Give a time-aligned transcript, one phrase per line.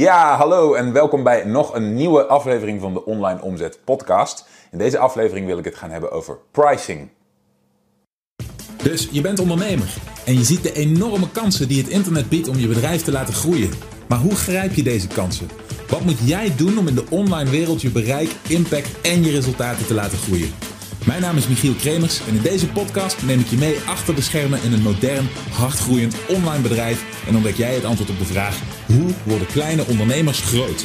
[0.00, 4.48] Ja, hallo en welkom bij nog een nieuwe aflevering van de Online Omzet Podcast.
[4.70, 7.08] In deze aflevering wil ik het gaan hebben over pricing.
[8.82, 9.94] Dus je bent ondernemer
[10.26, 13.34] en je ziet de enorme kansen die het internet biedt om je bedrijf te laten
[13.34, 13.70] groeien.
[14.08, 15.48] Maar hoe grijp je deze kansen?
[15.88, 19.86] Wat moet jij doen om in de online wereld je bereik, impact en je resultaten
[19.86, 20.69] te laten groeien?
[21.06, 24.20] Mijn naam is Michiel Kremers en in deze podcast neem ik je mee achter de
[24.20, 28.60] schermen in een modern, hardgroeiend online bedrijf en ontdek jij het antwoord op de vraag:
[28.86, 30.84] hoe worden kleine ondernemers groot?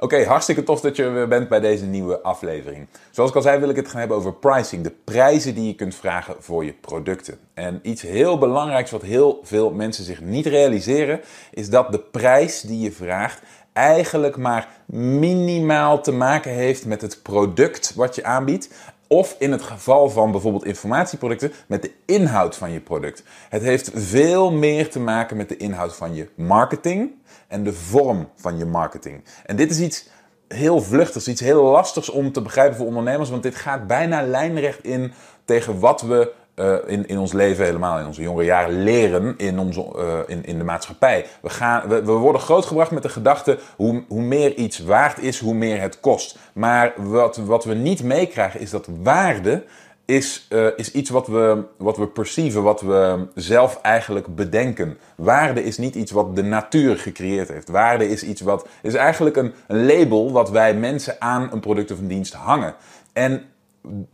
[0.00, 2.86] Oké, hartstikke tof dat je weer bent bij deze nieuwe aflevering.
[3.10, 5.74] Zoals ik al zei wil ik het gaan hebben over pricing, de prijzen die je
[5.74, 7.38] kunt vragen voor je producten.
[7.54, 11.20] En iets heel belangrijks wat heel veel mensen zich niet realiseren,
[11.50, 13.42] is dat de prijs die je vraagt
[13.78, 18.68] eigenlijk maar minimaal te maken heeft met het product wat je aanbiedt.
[19.06, 23.22] Of in het geval van bijvoorbeeld informatieproducten, met de inhoud van je product.
[23.48, 27.10] Het heeft veel meer te maken met de inhoud van je marketing
[27.48, 29.24] en de vorm van je marketing.
[29.46, 30.08] En dit is iets
[30.48, 34.84] heel vluchtigs, iets heel lastigs om te begrijpen voor ondernemers, want dit gaat bijna lijnrecht
[34.84, 35.12] in
[35.44, 39.58] tegen wat we uh, in, in ons leven, helemaal in onze jongere jaren, leren in,
[39.58, 41.26] onze, uh, in, in de maatschappij.
[41.42, 45.38] We, gaan, we, we worden grootgebracht met de gedachte: hoe, hoe meer iets waard is,
[45.40, 46.38] hoe meer het kost.
[46.52, 49.64] Maar wat, wat we niet meekrijgen is dat waarde
[50.04, 54.98] is, uh, is iets wat we, wat we perceiven, wat we zelf eigenlijk bedenken.
[55.16, 57.68] Waarde is niet iets wat de natuur gecreëerd heeft.
[57.68, 61.90] Waarde is iets wat is eigenlijk een, een label wat wij mensen aan een product
[61.90, 62.74] of een dienst hangen.
[63.12, 63.42] En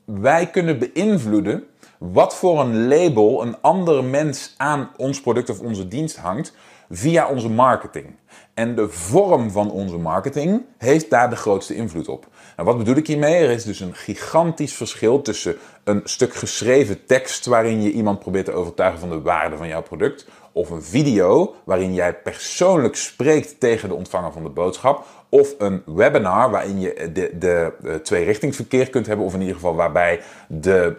[0.05, 1.65] wij kunnen beïnvloeden
[2.13, 6.53] wat voor een label een andere mens aan ons product of onze dienst hangt
[6.91, 8.07] via onze marketing.
[8.55, 12.27] En de vorm van onze marketing heeft daar de grootste invloed op.
[12.57, 13.35] Nou, wat bedoel ik hiermee?
[13.35, 18.45] Er is dus een gigantisch verschil tussen een stuk geschreven tekst waarin je iemand probeert
[18.45, 23.61] te overtuigen van de waarde van jouw product, of een video waarin jij persoonlijk spreekt
[23.61, 28.91] tegen de ontvanger van de boodschap, of een webinar waarin je de, de, de tweerichtingsverkeer
[28.91, 30.97] kunt hebben, of in ieder geval waarbij de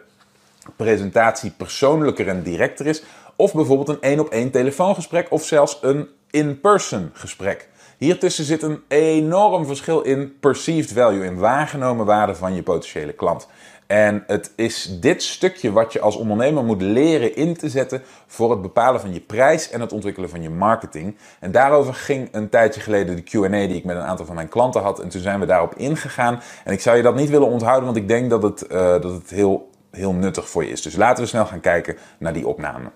[0.75, 3.03] presentatie persoonlijker en directer is.
[3.35, 7.69] Of bijvoorbeeld een één op één telefoongesprek of zelfs een in-person gesprek.
[7.97, 13.47] Hiertussen zit een enorm verschil in perceived value, in waargenomen waarde van je potentiële klant.
[13.87, 18.51] En het is dit stukje wat je als ondernemer moet leren in te zetten voor
[18.51, 21.17] het bepalen van je prijs en het ontwikkelen van je marketing.
[21.39, 24.49] En daarover ging een tijdje geleden de QA die ik met een aantal van mijn
[24.49, 24.99] klanten had.
[24.99, 26.41] En toen zijn we daarop ingegaan.
[26.63, 29.03] En ik zou je dat niet willen onthouden, want ik denk dat het, uh, dat
[29.03, 30.81] het heel heel nuttig voor je is.
[30.81, 32.91] Dus laten we snel gaan kijken naar die opname.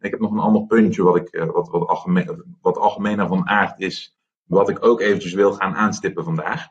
[0.00, 3.48] Ik heb nog een ander puntje wat, ik, eh, wat, wat, algemeen, wat algemener van
[3.48, 6.66] aard is, wat ik ook eventjes wil gaan aanstippen vandaag.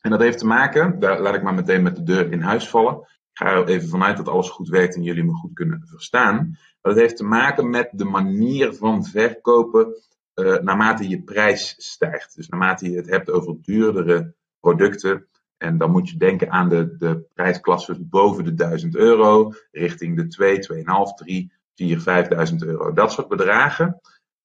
[0.00, 2.68] En dat heeft te maken, daar laat ik maar meteen met de deur in huis
[2.68, 2.94] vallen.
[3.00, 6.58] Ik ga er even vanuit dat alles goed werkt en jullie me goed kunnen verstaan.
[6.80, 9.96] Dat heeft te maken met de manier van verkopen
[10.34, 12.36] uh, naarmate je prijs stijgt.
[12.36, 15.28] Dus naarmate je het hebt over duurdere producten,
[15.58, 20.26] en dan moet je denken aan de, de prijsklasses boven de 1000 euro, richting de
[20.26, 22.92] 2, 2,5, 3, 4, 5000 euro.
[22.92, 24.00] Dat soort bedragen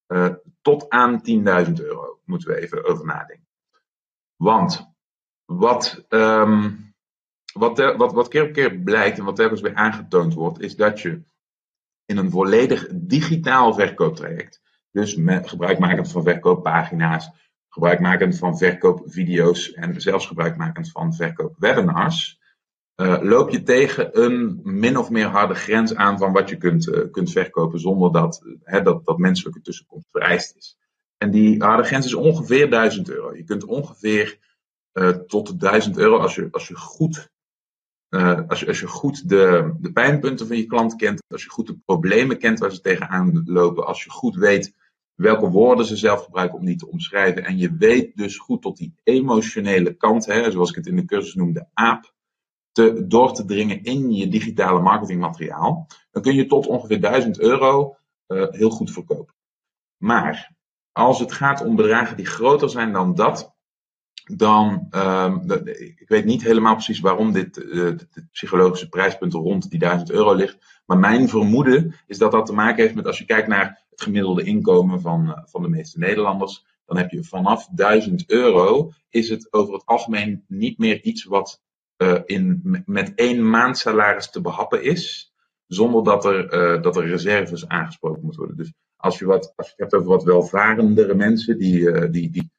[0.08, 0.30] uh,
[0.62, 1.22] tot aan
[1.68, 3.48] 10.000 euro moeten we even over nadenken.
[4.36, 4.94] Want
[5.46, 6.94] wat, um,
[7.54, 11.00] wat, wat, wat keer op keer blijkt en wat telkens weer aangetoond wordt, is dat
[11.00, 11.24] je
[12.06, 17.30] in een volledig digitaal verkooptraject, dus met gebruikmakend van verkooppagina's,
[17.74, 22.40] gebruikmakend van verkoopvideo's en zelfs gebruikmakend van verkoopwebinars,
[23.02, 26.88] uh, loop je tegen een min of meer harde grens aan van wat je kunt,
[26.88, 30.78] uh, kunt verkopen zonder dat, hè, dat, dat menselijke tussenkomst vereist is.
[31.18, 33.36] En die harde grens is ongeveer 1000 euro.
[33.36, 34.38] Je kunt ongeveer
[34.94, 37.32] uh, tot 1000 euro als je, als je goed,
[38.48, 41.68] als je, als je goed de, de pijnpunten van je klant kent, als je goed
[41.68, 44.74] de problemen kent waar ze tegenaan lopen, als je goed weet
[45.16, 47.46] welke woorden ze zelf gebruiken om die te omschrijven.
[47.46, 51.06] En je weet dus goed tot die emotionele kant, hè, zoals ik het in de
[51.06, 52.14] cursus noemde, aap,
[52.72, 55.88] te, door te dringen in je digitale marketingmateriaal.
[56.12, 57.96] Dan kun je tot ongeveer 1000 euro
[58.28, 59.36] uh, heel goed verkopen.
[59.98, 60.56] Maar
[60.92, 63.56] als het gaat om bedragen die groter zijn dan dat,
[64.24, 70.12] dan, um, ik weet niet helemaal precies waarom dit het psychologische prijspunt rond die 1000
[70.12, 70.82] euro ligt.
[70.86, 74.04] Maar mijn vermoeden is dat dat te maken heeft met als je kijkt naar het
[74.04, 76.66] gemiddelde inkomen van, uh, van de meeste Nederlanders.
[76.86, 81.62] Dan heb je vanaf 1000 euro is het over het algemeen niet meer iets wat
[81.98, 85.34] uh, in, met één maand salaris te behappen is.
[85.68, 88.58] Zonder dat er, dat er reserves aangesproken moeten worden.
[88.58, 92.52] Dus als je, wat, als je hebt over wat welvarendere mensen die, die, die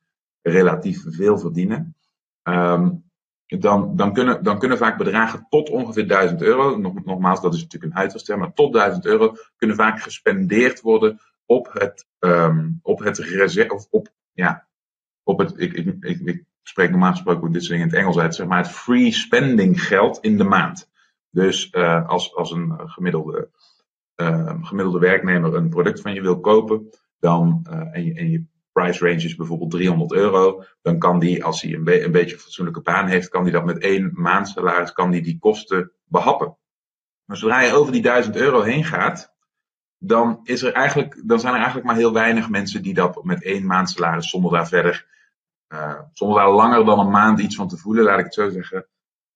[0.43, 1.97] relatief veel verdienen.
[2.43, 3.05] Um,
[3.47, 7.63] dan, dan, kunnen, dan kunnen vaak bedragen tot ongeveer 1000 euro, nog, nogmaals, dat is
[7.63, 12.99] natuurlijk een uiterste, maar tot 1000 euro kunnen vaak gespendeerd worden op het, um, op
[12.99, 14.69] het reserve, of op, ja,
[15.23, 18.47] op het, ik, ik, ik, spreek normaal gesproken dit soort in het Engels uit, zeg
[18.47, 20.91] maar het free spending geld in de maand.
[21.31, 23.51] Dus uh, als, als een gemiddelde,
[24.17, 28.45] uh, gemiddelde werknemer een product van je wil kopen, dan, uh, en, je, en je
[28.75, 32.35] price range is bijvoorbeeld 300 euro, dan kan die, als hij een, be een beetje
[32.35, 36.57] een fatsoenlijke baan heeft, kan die dat met één maandsalaris, kan die die kosten behappen.
[37.25, 39.35] Maar zodra je over die 1000 euro heen gaat,
[39.99, 43.43] dan, is er eigenlijk, dan zijn er eigenlijk maar heel weinig mensen die dat met
[43.43, 45.07] één maandsalaris, zonder daar verder,
[45.69, 48.51] uh, zonder daar langer dan een maand iets van te voelen, laat ik het zo
[48.51, 48.87] zeggen,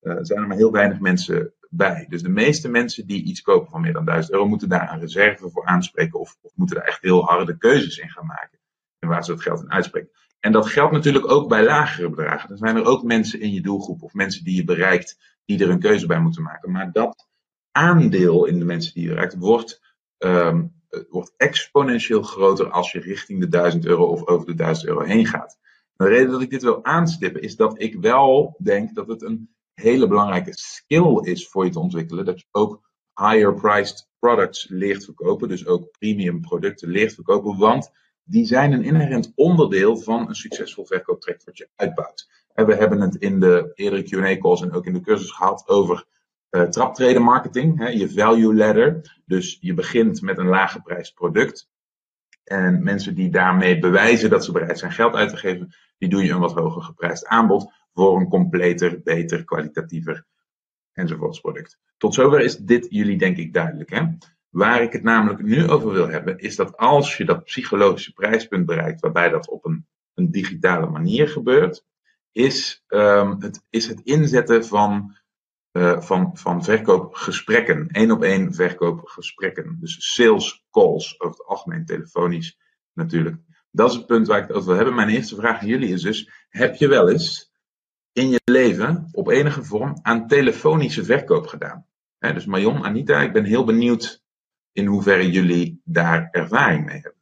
[0.01, 2.05] uh, zijn er maar heel weinig mensen bij.
[2.09, 4.99] Dus de meeste mensen die iets kopen van meer dan 1000 euro, moeten daar een
[4.99, 8.58] reserve voor aanspreken of, of moeten daar echt heel harde keuzes in gaan maken
[8.99, 10.11] en waar ze dat geld in uitspreken.
[10.39, 12.49] En dat geldt natuurlijk ook bij lagere bedragen.
[12.49, 15.69] Dan zijn er ook mensen in je doelgroep of mensen die je bereikt, die er
[15.69, 16.71] een keuze bij moeten maken.
[16.71, 17.27] Maar dat
[17.71, 19.81] aandeel in de mensen die je bereikt wordt,
[20.17, 20.73] um,
[21.09, 25.25] wordt exponentieel groter als je richting de 1000 euro of over de 1000 euro heen
[25.25, 25.57] gaat.
[25.95, 29.49] De reden dat ik dit wil aanstippen is dat ik wel denk dat het een
[29.73, 32.25] hele belangrijke skill is voor je te ontwikkelen.
[32.25, 37.57] Dat je ook higher priced products leert verkopen, dus ook premium producten leert verkopen.
[37.57, 37.91] Want
[38.29, 42.29] die zijn een inherent onderdeel van een succesvol verkooptraject wat je uitbouwt.
[42.53, 46.05] En we hebben het in de eerdere Q&A-calls en ook in de cursus gehad over
[46.49, 49.19] uh, traptreden marketing, hè, je value ladder.
[49.25, 51.69] Dus je begint met een lage prijs product.
[52.43, 56.23] En mensen die daarmee bewijzen dat ze bereid zijn geld uit te geven, die doe
[56.23, 60.25] je een wat hoger geprijsd aanbod voor een completer, beter, kwalitatiever
[60.93, 61.79] enzovoorts product.
[61.97, 63.89] Tot zover is dit jullie denk ik duidelijk.
[63.89, 64.03] Hè?
[64.49, 68.65] Waar ik het namelijk nu over wil hebben, is dat als je dat psychologische prijspunt
[68.65, 71.85] bereikt, waarbij dat op een, een digitale manier gebeurt,
[72.31, 75.15] is, um, het, is het inzetten van,
[75.71, 79.77] uh, van, van verkoopgesprekken, één op één verkoopgesprekken.
[79.79, 82.57] Dus sales calls, over het algemeen telefonisch
[82.93, 83.37] natuurlijk.
[83.71, 84.95] Dat is het punt waar ik het over wil hebben.
[84.95, 87.51] Mijn eerste vraag aan jullie is dus, heb je wel eens
[88.11, 91.85] in je leven op enige vorm aan telefonische verkoop gedaan?
[92.19, 94.23] Dus Marion, Anita, ik ben heel benieuwd
[94.71, 97.21] in hoeverre jullie daar ervaring mee hebben.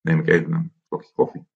[0.00, 1.46] Neem ik even een slokje koffie.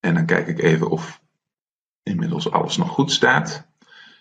[0.00, 1.22] En dan kijk ik even of
[2.02, 3.68] inmiddels alles nog goed staat.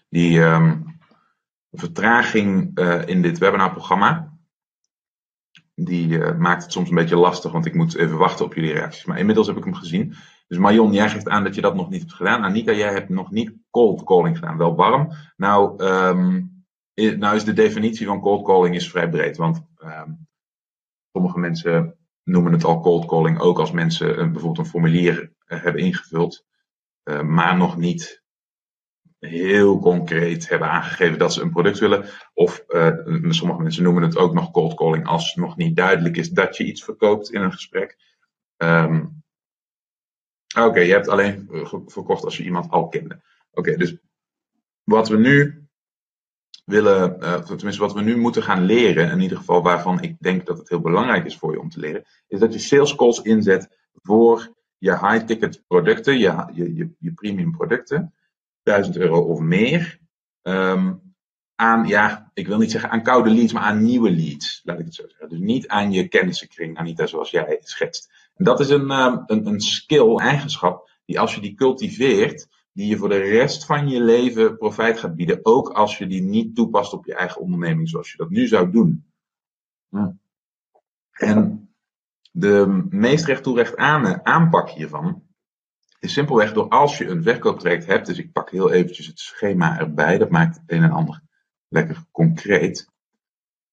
[0.10, 1.00] Die um,
[1.72, 4.38] vertraging uh, in dit webinarprogramma,
[5.76, 8.74] die uh, maakt het soms een beetje lastig, want ik moet even wachten op jullie
[8.74, 9.06] reacties.
[9.06, 10.16] Maar inmiddels heb ik hem gezien.
[10.52, 12.44] Dus Marion, jij geeft aan dat je dat nog niet hebt gedaan.
[12.44, 15.12] Anita, jij hebt nog niet cold calling gedaan, wel warm.
[15.36, 16.66] Nou, um,
[16.96, 20.28] nou is de definitie van cold calling is vrij breed, want um,
[21.12, 25.82] sommige mensen noemen het al cold calling ook als mensen bijvoorbeeld een formulier uh, hebben
[25.82, 26.46] ingevuld,
[27.04, 28.24] uh, maar nog niet
[29.20, 32.06] heel concreet hebben aangegeven dat ze een product willen.
[32.34, 32.94] Of uh,
[33.30, 36.64] sommige mensen noemen het ook nog cold calling als nog niet duidelijk is dat je
[36.64, 37.98] iets verkoopt in een gesprek.
[38.58, 39.21] Um,
[40.58, 41.50] Oké, okay, je hebt alleen
[41.86, 43.22] verkocht als je iemand al kende.
[43.52, 43.96] Oké, dus
[44.84, 45.68] wat we nu
[46.66, 50.46] willen, uh, tenminste wat we nu moeten gaan leren, in ieder geval waarvan ik denk
[50.46, 53.22] dat het heel belangrijk is voor je om te leren, is dat je sales calls
[53.22, 58.14] inzet voor je high-ticket producten, je, je, je, premium producten,
[58.64, 60.00] 1000 euro of meer,
[60.42, 61.14] um,
[61.56, 64.86] aan, ja, ik wil niet zeggen aan koude leads, maar aan nieuwe leads, laat ik
[64.86, 65.30] het zo zeggen.
[65.30, 68.10] Dus niet aan je kennissenkring, Anita, zoals jij schetst.
[68.44, 72.98] Dat is een, um, een, een skill, eigenschap, die als je die cultiveert, die je
[72.98, 76.94] voor de rest van je leven profijt gaat bieden, ook als je die niet toepast
[76.94, 79.06] op je eigen onderneming zoals je dat nu zou doen.
[81.12, 81.70] En
[82.32, 85.24] de meest recht toe recht aan aanpak hiervan
[86.00, 89.80] is simpelweg door als je een verkooptraject hebt, dus ik pak heel eventjes het schema
[89.80, 91.22] erbij, dat maakt het een en ander
[91.68, 92.90] lekker concreet.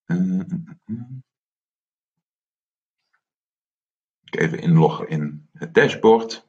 [0.07, 1.28] Uh, ik
[4.37, 6.47] even inloggen in het dashboard.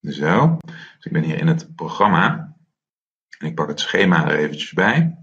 [0.00, 0.56] Zo,
[0.96, 2.56] dus ik ben hier in het programma.
[3.38, 5.18] En ik pak het schema er eventjes bij.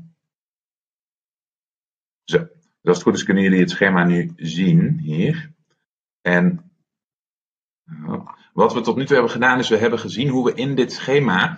[2.23, 2.53] Zo, dus
[2.83, 5.53] als het goed is kunnen jullie het schema nu zien hier.
[6.21, 6.71] En
[8.55, 10.91] wat we tot nu toe hebben gedaan is we hebben gezien hoe we in dit
[10.91, 11.57] schema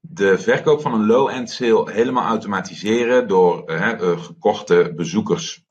[0.00, 5.64] de verkoop van een low-end sale helemaal automatiseren door uh, gekochte bezoekers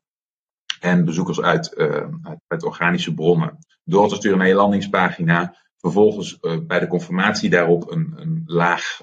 [0.80, 2.06] en bezoekers uit, uh,
[2.46, 3.58] uit, organische bronnen.
[3.84, 5.56] door te sturen naar je landingspagina.
[5.76, 9.00] Vervolgens bij de confirmatie daarop een, een laag,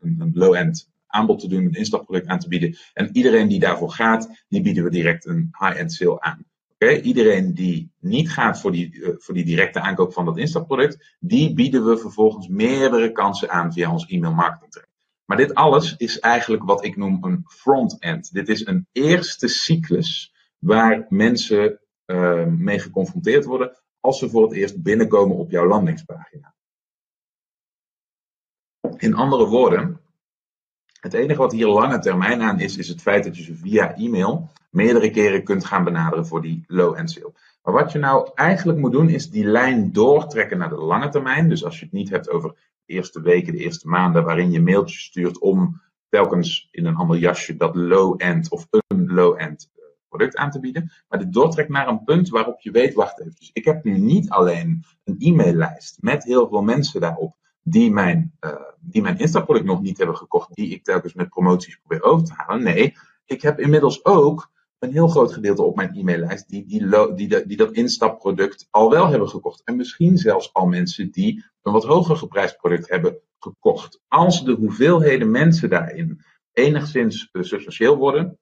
[0.00, 2.76] een, een low-end aanbod te doen, een instapproduct aan te bieden.
[2.92, 6.49] En iedereen die daarvoor gaat, die bieden we direct een high-end sale aan.
[6.88, 11.54] Iedereen die niet gaat voor die, uh, voor die directe aankoop van dat instapproduct, die
[11.54, 14.84] bieden we vervolgens meerdere kansen aan via ons e-mail marketing.
[15.24, 18.32] Maar dit alles is eigenlijk wat ik noem een front-end.
[18.32, 24.52] Dit is een eerste cyclus waar mensen uh, mee geconfronteerd worden als ze voor het
[24.52, 26.54] eerst binnenkomen op jouw landingspagina.
[28.96, 30.00] In andere woorden,
[31.00, 33.94] het enige wat hier lange termijn aan is, is het feit dat je ze via
[33.94, 37.32] e-mail meerdere keren kunt gaan benaderen voor die low-end sale.
[37.62, 41.48] Maar wat je nou eigenlijk moet doen, is die lijn doortrekken naar de lange termijn.
[41.48, 42.50] Dus als je het niet hebt over
[42.84, 47.18] de eerste weken, de eerste maanden, waarin je mailtjes stuurt om telkens in een ander
[47.18, 50.92] jasje dat low-end of een low-end eh, product aan te bieden.
[51.08, 54.30] Maar dit doortrekt naar een punt waarop je weet, wacht even, ik heb nu niet
[54.30, 59.82] alleen een e-maillijst met heel veel mensen daarop die mijn, uh, die mijn Insta-product nog
[59.82, 62.62] niet hebben gekocht, die ik telkens met promoties probeer over te halen.
[62.62, 64.50] Nee, ik heb inmiddels ook
[64.80, 69.08] een heel groot gedeelte op mijn e-maillijst die, die, die, die dat instapproduct al wel
[69.08, 69.62] hebben gekocht.
[69.64, 74.00] En misschien zelfs al mensen die een wat hoger geprijsd product hebben gekocht.
[74.08, 78.38] Als de hoeveelheden mensen daarin enigszins uh, substantieel worden,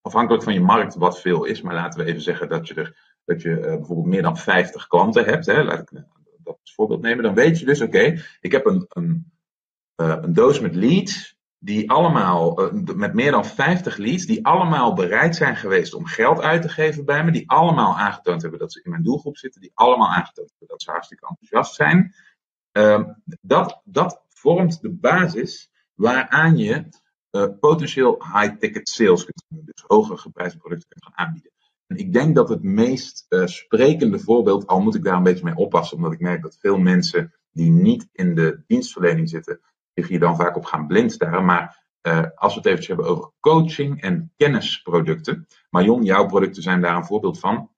[0.00, 3.08] afhankelijk van je markt wat veel is, maar laten we even zeggen dat je er
[3.24, 6.04] dat je uh, bijvoorbeeld meer dan 50 klanten hebt, hè, laat ik
[6.42, 9.32] dat als voorbeeld nemen, dan weet je dus, oké, ik heb een, een,
[9.94, 15.36] een doos met leads die allemaal, uh, met meer dan 50 leads, die allemaal bereid
[15.36, 18.82] zijn geweest om geld uit te geven bij me, die allemaal aangetoond hebben dat ze
[18.82, 22.14] in mijn doelgroep zitten, die allemaal aangetoond hebben dat ze hartstikke enthousiast zijn.
[22.72, 23.02] Uh,
[23.40, 26.88] dat, dat vormt de basis waaraan je
[27.30, 31.52] uh, potentieel high-ticket sales kunt doen, dus hoger geprijsde producten kunt gaan aanbieden.
[31.86, 35.44] En ik denk dat het meest uh, sprekende voorbeeld, al moet ik daar een beetje
[35.44, 39.60] mee oppassen, omdat ik merk dat veel mensen die niet in de dienstverlening zitten,
[40.08, 41.44] hier dan vaak op gaan blind staren.
[41.44, 45.46] Maar uh, als we het eventjes hebben over coaching en kennisproducten.
[45.70, 47.70] Marion, jouw producten zijn daar een voorbeeld van.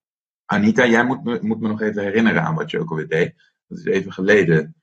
[0.45, 3.51] Anita, jij moet me, moet me nog even herinneren aan wat je ook alweer deed.
[3.67, 4.75] Dat is even geleden.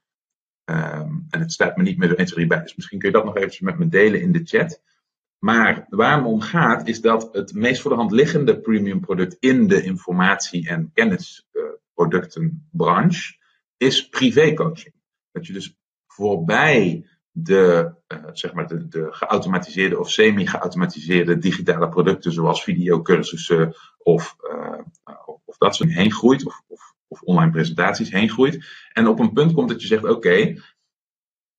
[0.64, 2.62] Um, en het staat me niet meer zo 1, 2, 3 bij.
[2.62, 4.82] Dus misschien kun je dat nog eventjes met me delen in de chat.
[5.38, 9.36] Maar waar het om gaat, is dat het meest voor de hand liggende premium product
[9.38, 13.38] in de informatie- en kennisproductenbranche
[13.76, 14.94] is privécoaching.
[15.32, 22.32] Dat je dus voorbij de, uh, zeg maar de, de geautomatiseerde of semi-geautomatiseerde digitale producten,
[22.32, 24.80] zoals videocursussen of, uh,
[25.44, 28.64] of dat soort heen groeit, of, of, of, online presentaties heen groeit.
[28.92, 30.62] En op een punt komt dat je zegt: Oké,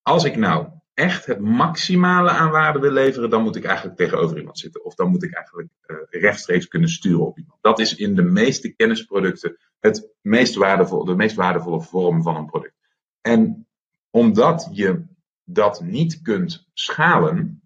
[0.02, 4.38] als ik nou echt het maximale aan waarde wil leveren, dan moet ik eigenlijk tegenover
[4.38, 4.84] iemand zitten.
[4.84, 7.58] Of dan moet ik eigenlijk uh, rechtstreeks kunnen sturen op iemand.
[7.60, 12.46] Dat is in de meeste kennisproducten het meest waardevolle, de meest waardevolle vorm van een
[12.46, 12.74] product.
[13.20, 13.66] En
[14.10, 15.04] omdat je
[15.44, 17.62] dat niet kunt schalen,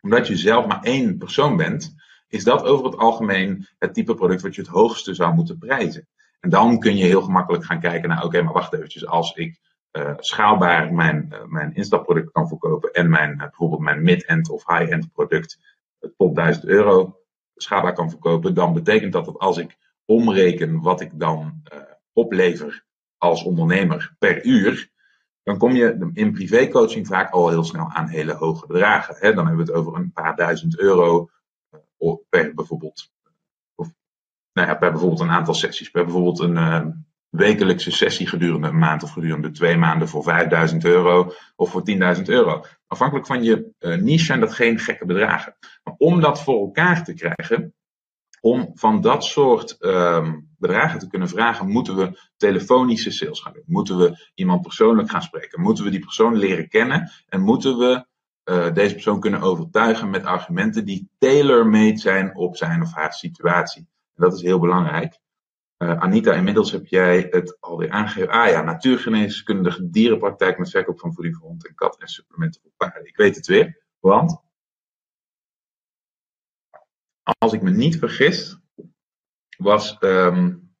[0.00, 1.94] omdat je zelf maar één persoon bent,
[2.28, 6.08] is dat over het algemeen het type product wat je het hoogste zou moeten prijzen.
[6.40, 9.60] En dan kun je heel gemakkelijk gaan kijken naar, oké, maar wacht eventjes, als ik
[9.92, 14.66] uh, schaalbaar mijn, uh, mijn instapproduct kan verkopen en mijn, uh, bijvoorbeeld mijn mid-end of
[14.66, 15.58] high-end product
[16.16, 17.16] tot 1000 euro
[17.54, 21.62] schaalbaar kan verkopen, dan betekent dat dat als ik omreken wat ik dan
[22.12, 22.84] oplever
[23.18, 24.90] als ondernemer per uur,
[25.42, 29.16] dan kom je in privécoaching vaak al heel snel aan hele hoge bedragen.
[29.18, 29.34] Hè?
[29.34, 31.30] Dan hebben we het over een paar duizend euro
[32.28, 33.10] per bijvoorbeeld,
[33.74, 33.92] of,
[34.52, 36.56] nou ja, per bijvoorbeeld een aantal sessies, per bijvoorbeeld een
[37.32, 41.82] wekelijkse sessie gedurende een maand of gedurende twee maanden voor 5000 euro of voor
[42.16, 42.64] 10.000 euro.
[42.86, 45.56] Afhankelijk van je uh, niche zijn dat geen gekke bedragen.
[45.84, 47.74] Maar om dat voor elkaar te krijgen,
[48.44, 53.62] om van dat soort um, bedragen te kunnen vragen, moeten we telefonische sales gaan doen.
[53.66, 55.60] Moeten we iemand persoonlijk gaan spreken.
[55.60, 57.10] Moeten we die persoon leren kennen.
[57.28, 58.06] En moeten we
[58.44, 63.88] uh, deze persoon kunnen overtuigen met argumenten die tailor-made zijn op zijn of haar situatie.
[64.14, 65.18] En dat is heel belangrijk.
[65.78, 68.30] Uh, Anita, inmiddels heb jij het alweer aangegeven.
[68.30, 72.72] Ah ja, natuurgeneeskundige dierenpraktijk met verkoop van voeding voor hond en kat en supplementen voor
[72.76, 73.06] paarden.
[73.06, 74.41] Ik weet het weer, want
[77.22, 78.58] als ik me niet vergis,
[79.58, 80.74] was, um,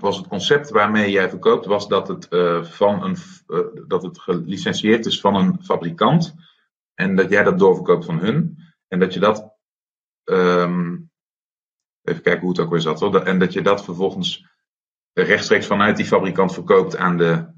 [0.00, 3.16] was het concept waarmee jij verkoopt, was dat het, uh, van een,
[3.46, 6.34] uh, dat het gelicentieerd is van een fabrikant
[6.94, 9.54] en dat jij dat doorverkoopt van hun en dat je dat
[10.24, 11.12] um,
[12.02, 13.00] Even kijken hoe het ook weer zat.
[13.00, 13.22] Hoor.
[13.22, 14.46] En dat je dat vervolgens
[15.12, 17.52] rechtstreeks vanuit die fabrikant verkoopt aan de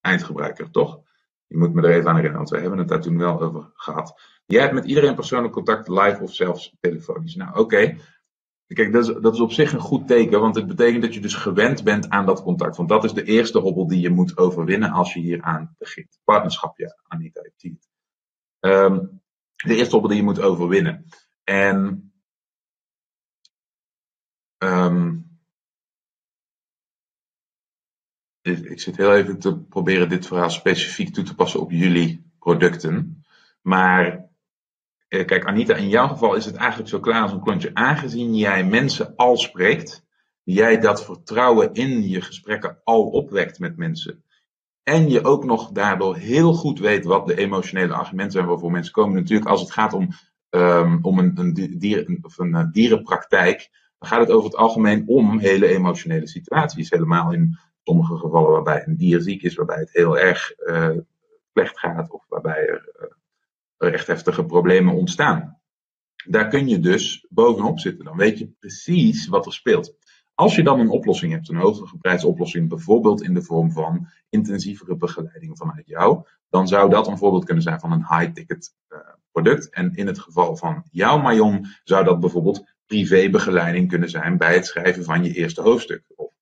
[0.00, 1.00] eindgebruiker, toch?
[1.46, 3.70] Je moet me er even aan herinneren, want we hebben het daar toen wel over
[3.74, 4.20] gehad.
[4.46, 7.34] Jij hebt met iedereen persoonlijk contact, live of zelfs telefonisch.
[7.34, 7.96] Nou, oké.
[8.66, 11.20] Kijk, dat is, dat is op zich een goed teken, want het betekent dat je
[11.20, 12.76] dus gewend bent aan dat contact.
[12.76, 16.18] Want dat is de eerste hobbel die je moet overwinnen als je hier aan begint.
[16.24, 17.88] Partnerschap, ja, Anita, het.
[18.60, 19.06] Ehm,
[19.56, 21.04] de eerste hobbel die je moet overwinnen.
[21.44, 22.12] En
[24.58, 25.25] um,
[28.46, 33.24] ik zit heel even te proberen dit verhaal specifiek toe te passen op jullie producten.
[33.62, 34.26] Maar
[35.08, 37.70] eh, kijk, Anita, in jouw geval is het eigenlijk zo klaar als een klontje.
[37.74, 40.04] Aangezien jij mensen al spreekt,
[40.42, 44.24] jij dat vertrouwen in je gesprekken al opwekt met mensen.
[44.82, 48.92] En je ook nog daardoor heel goed weet wat de emotionele argumenten zijn waarvoor mensen
[48.92, 49.14] komen.
[49.14, 50.08] Natuurlijk, als het gaat om,
[50.50, 55.38] um, om een, een, of een uh, dierenpraktijk, dan gaat het over het algemeen om
[55.38, 56.90] hele emotionele situaties.
[56.90, 60.90] Helemaal in sommige gevallen waarbij een dier ziek is, waarbij het heel erg uh,
[61.52, 63.12] slecht gaat, of waarbij er
[63.78, 65.60] uh, echt heftige problemen ontstaan.
[66.28, 68.04] Daar kun je dus bovenop zitten.
[68.04, 69.94] Dan weet je precies wat er speelt.
[70.34, 74.08] Als je dan een oplossing hebt, een hogere geprijsde oplossing, bijvoorbeeld in de vorm van
[74.28, 78.98] intensievere begeleiding vanuit jou, dan zou dat een voorbeeld kunnen zijn van een high-ticket uh,
[79.32, 79.70] product.
[79.70, 84.66] En in het geval van jouw Mayon zou dat bijvoorbeeld privébegeleiding kunnen zijn bij het
[84.66, 86.04] schrijven van je eerste hoofdstuk.
[86.16, 86.35] Of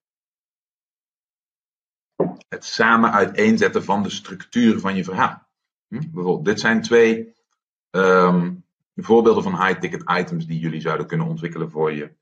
[2.54, 5.49] het samen uiteenzetten van de structuur van je verhaal.
[5.88, 5.99] Hm?
[5.99, 7.34] Bijvoorbeeld, dit zijn twee
[7.90, 8.64] um,
[8.96, 12.12] voorbeelden van high-ticket items die jullie zouden kunnen ontwikkelen voor je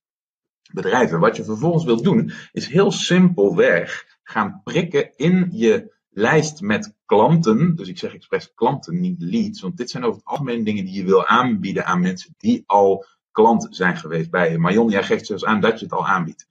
[0.73, 1.13] bedrijf.
[1.13, 6.95] En wat je vervolgens wilt doen, is heel simpelweg gaan prikken in je lijst met
[7.05, 7.77] klanten.
[7.77, 9.61] Dus ik zeg expres klanten, niet leads.
[9.61, 13.05] Want dit zijn over het algemeen dingen die je wil aanbieden aan mensen die al
[13.31, 14.59] klant zijn geweest bij je.
[14.59, 16.49] Marion, jij geeft zelfs aan dat je het al aanbiedt.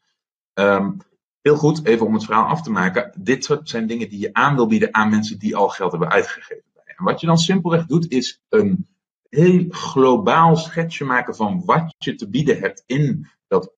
[0.54, 0.98] Um,
[1.42, 3.12] heel goed, even om het verhaal af te maken.
[3.18, 6.64] Dit zijn dingen die je aan wil bieden aan mensen die al geld hebben uitgegeven.
[6.86, 8.88] En wat je dan simpelweg doet, is een
[9.30, 13.74] heel globaal schetsje maken van wat je te bieden hebt in dat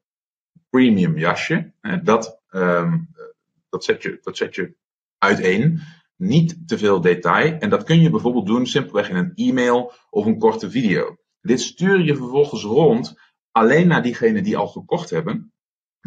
[0.69, 1.73] premium jasje.
[2.03, 3.09] Dat, um,
[3.69, 4.75] dat, zet, je, dat zet je
[5.17, 5.79] uiteen.
[6.15, 7.57] Niet te veel detail.
[7.59, 11.17] En dat kun je bijvoorbeeld doen simpelweg in een e-mail of een korte video.
[11.41, 13.19] Dit stuur je vervolgens rond
[13.51, 15.52] alleen naar diegenen die al gekocht hebben.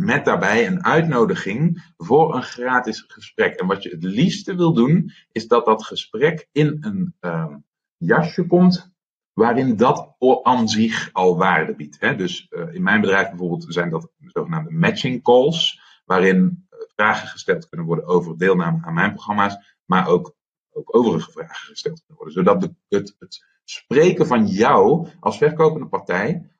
[0.01, 3.55] Met daarbij een uitnodiging voor een gratis gesprek.
[3.55, 7.65] En wat je het liefste wil doen, is dat dat gesprek in een um,
[7.97, 8.95] jasje komt
[9.33, 12.01] waarin dat aan zich al waarde biedt.
[12.01, 12.17] Hè?
[12.17, 17.69] Dus uh, in mijn bedrijf bijvoorbeeld zijn dat zogenaamde matching calls, waarin uh, vragen gesteld
[17.69, 20.35] kunnen worden over deelname aan mijn programma's, maar ook,
[20.71, 22.35] ook overige vragen gesteld kunnen worden.
[22.35, 26.51] Zodat het, het spreken van jou als verkopende partij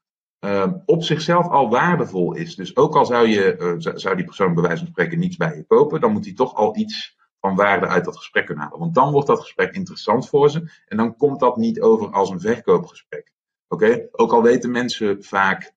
[0.41, 2.55] uh, op zichzelf al waardevol is.
[2.55, 5.57] Dus ook al zou, je, uh, zou die persoon bij wijze van spreken niets bij
[5.57, 8.79] je kopen, dan moet hij toch al iets van waarde uit dat gesprek kunnen halen.
[8.79, 12.31] Want dan wordt dat gesprek interessant voor ze en dan komt dat niet over als
[12.31, 13.33] een verkoopgesprek.
[13.69, 14.09] Oké?
[14.11, 15.75] Ook al weten mensen vaak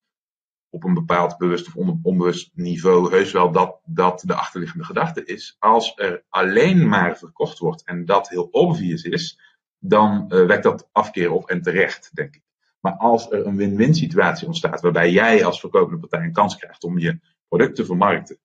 [0.69, 5.55] op een bepaald bewust of onbewust niveau heus wel dat dat de achterliggende gedachte is.
[5.59, 9.39] Als er alleen maar verkocht wordt en dat heel obvious is,
[9.79, 12.41] dan uh, wekt dat afkeer op en terecht, denk ik.
[12.79, 16.83] Maar als er een win-win situatie ontstaat, waarbij jij als verkopende partij een kans krijgt
[16.83, 18.39] om je product te vermarkten,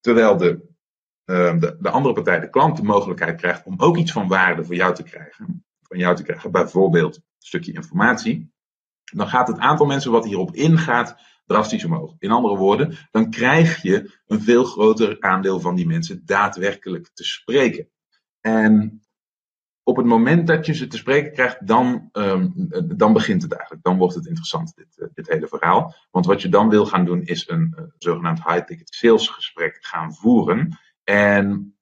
[0.00, 0.48] terwijl de,
[1.24, 4.64] uh, de, de, andere partij, de klant, de mogelijkheid krijgt om ook iets van waarde
[4.64, 8.52] voor jou te krijgen, van jou te krijgen, bijvoorbeeld een stukje informatie,
[9.04, 12.14] dan gaat het aantal mensen wat hierop ingaat drastisch omhoog.
[12.18, 17.24] In andere woorden, dan krijg je een veel groter aandeel van die mensen daadwerkelijk te
[17.24, 17.88] spreken.
[18.40, 19.02] En
[19.82, 22.52] op het moment dat je ze te spreken krijgt, dan, um,
[22.96, 23.84] dan begint het eigenlijk.
[23.84, 25.94] Dan wordt het interessant, dit, uh, dit hele verhaal.
[26.10, 30.78] Want wat je dan wil gaan doen, is een uh, zogenaamd high-ticket salesgesprek gaan voeren.
[31.04, 31.76] En,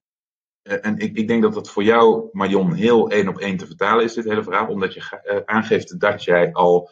[0.63, 3.65] uh, en ik, ik, denk dat dat voor jou, Marion, heel één op één te
[3.65, 4.67] vertalen is, dit hele verhaal.
[4.67, 6.89] Omdat je aangeeft dat jij al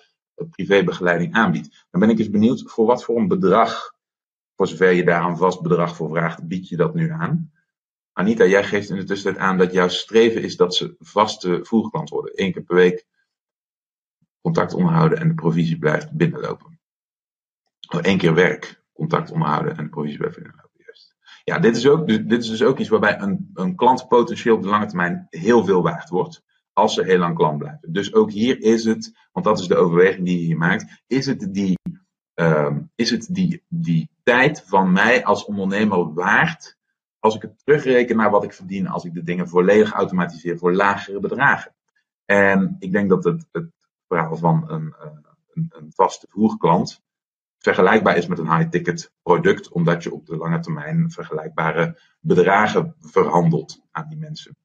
[0.49, 1.85] privébegeleiding aanbiedt.
[1.89, 3.95] Dan ben ik eens benieuwd voor wat voor een bedrag,
[4.55, 7.51] voor zover je daar een vast bedrag voor vraagt, bied je dat nu aan?
[8.13, 12.09] Anita, jij geeft in de tussentijd aan dat jouw streven is dat ze vaste voerklant
[12.09, 12.31] worden.
[12.35, 13.05] Eén keer per week
[14.41, 16.79] contact onderhouden en de provisie blijft binnenlopen.
[17.89, 20.69] Of één keer werk, contact onderhouden en de provisie blijft binnenlopen.
[21.49, 24.61] Ja, dit is, ook, dit is dus ook iets waarbij een, een klant potentieel op
[24.61, 26.43] de lange termijn heel veel waard wordt.
[26.73, 27.93] Als ze heel lang klant blijven.
[27.93, 31.25] Dus ook hier is het, want dat is de overweging die je hier maakt, is
[31.25, 31.77] het die,
[32.35, 36.77] uh, is het die, die tijd van mij als ondernemer waard
[37.19, 40.73] als ik het terugreken naar wat ik verdien als ik de dingen volledig automatiseer voor
[40.73, 41.75] lagere bedragen.
[42.25, 43.71] En ik denk dat het, het
[44.07, 45.11] verhaal van een, eh,
[45.53, 47.03] een, een vaste voerklant
[47.59, 53.81] vergelijkbaar is met een high-ticket product, omdat je op de lange termijn vergelijkbare bedragen verhandelt
[53.91, 54.57] aan die mensen.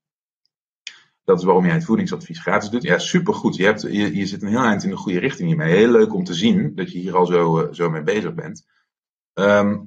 [1.25, 2.83] Dat is waarom jij het voedingsadvies gratis doet.
[2.83, 3.57] Ja, supergoed.
[3.57, 5.75] Je, hebt, je, zit een heel eind in de goede richting hiermee.
[5.75, 8.67] Heel leuk om te zien dat je hier al zo, uh, zo mee bezig bent.
[9.33, 9.81] Ehm,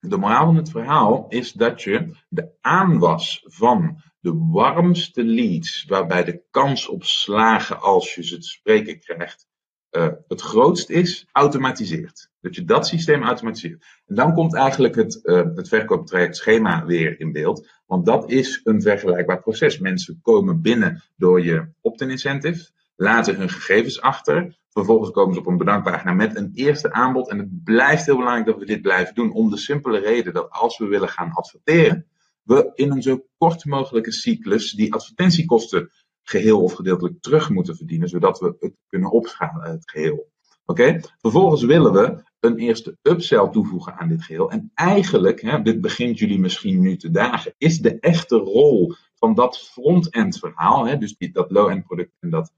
[0.00, 6.24] de moraal van het verhaal is dat je de aanwas van de warmste leads, waarbij
[6.24, 9.48] de kans op slagen als je ze te spreken krijgt,
[9.90, 12.30] uh, het grootst is, automatiseert.
[12.40, 13.84] Dat je dat systeem automatiseert.
[14.06, 17.68] En dan komt eigenlijk het, uh, het verkooptraject schema weer in beeld.
[17.86, 19.78] Want dat is een vergelijkbaar proces.
[19.78, 24.58] Mensen komen binnen door je opt-in incentive, laten hun gegevens achter.
[24.72, 27.30] Vervolgens komen ze op een bedankpagina met een eerste aanbod.
[27.30, 29.32] En het blijft heel belangrijk dat we dit blijven doen.
[29.32, 32.06] Om de simpele reden dat als we willen gaan adverteren,
[32.42, 35.90] we in een zo kort mogelijke cyclus die advertentiekosten
[36.22, 40.30] geheel of gedeeltelijk terug moeten verdienen, zodat we het kunnen opschalen, het geheel.
[40.64, 41.00] Oké?
[41.18, 44.50] Vervolgens willen we een eerste upsell toevoegen aan dit geheel.
[44.50, 49.34] En eigenlijk, hè, dit begint jullie misschien nu te dagen, is de echte rol van
[49.34, 52.52] dat front-end verhaal, hè, dus die, dat low-end product en dat,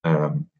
[0.00, 0.50] um,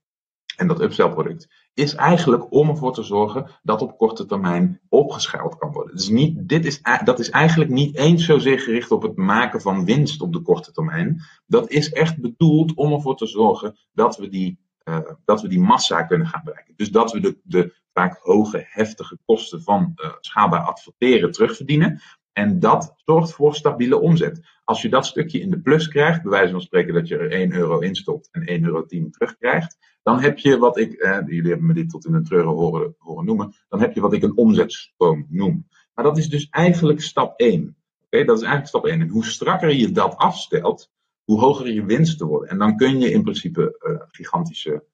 [0.56, 5.56] en dat upsell product, is eigenlijk om ervoor te zorgen dat op korte termijn opgeschaald
[5.56, 5.96] kan worden.
[5.96, 9.84] Dus niet, dit is, dat is eigenlijk niet eens zozeer gericht op het maken van
[9.84, 11.22] winst op de korte termijn.
[11.46, 15.60] Dat is echt bedoeld om ervoor te zorgen dat we die, uh, dat we die
[15.60, 16.74] massa kunnen gaan bereiken.
[16.76, 22.00] Dus dat we de, de vaak hoge, heftige kosten van uh, schaalbaar adverteren terugverdienen.
[22.32, 24.40] En dat zorgt voor stabiele omzet.
[24.64, 27.30] Als je dat stukje in de plus krijgt, bij wijze van spreken dat je er
[27.30, 31.66] 1 euro instopt en 1,10 euro terugkrijgt, dan heb je wat ik, eh, jullie hebben
[31.66, 34.36] me dit tot in een treuren horen, horen noemen, dan heb je wat ik een
[34.36, 35.66] omzetstroom noem.
[35.94, 37.76] Maar dat is dus eigenlijk stap 1.
[38.04, 39.00] Oké, dat is eigenlijk stap 1.
[39.00, 40.90] En hoe strakker je dat afstelt,
[41.24, 42.48] hoe hoger je winsten worden.
[42.48, 44.84] En dan kun je in principe uh, gigantische,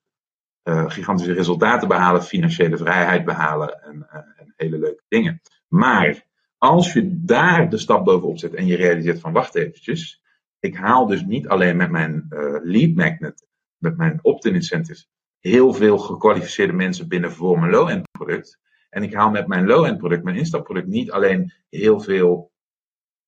[0.64, 5.40] uh, gigantische resultaten behalen, financiële vrijheid behalen en, uh, en hele leuke dingen.
[5.68, 6.27] Maar
[6.58, 10.22] als je daar de stap bovenop zet en je realiseert van wacht eventjes,
[10.60, 12.26] ik haal dus niet alleen met mijn
[12.62, 15.08] lead magnet met mijn opt-in incentives
[15.40, 18.58] heel veel gekwalificeerde mensen binnen voor mijn low-end product.
[18.90, 22.52] En ik haal met mijn low-end product, mijn instapproduct, niet alleen heel veel